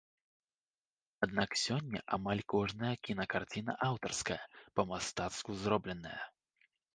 Аднак 1.25 1.49
сёння 1.65 1.99
амаль 2.17 2.41
кожная 2.53 2.93
кінакарціна 3.09 3.77
аўтарская, 3.89 4.39
па-мастацку 4.81 5.49
зробленая. 5.67 6.21